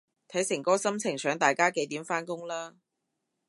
[0.29, 2.75] 睇誠哥心情想大家幾點返工啦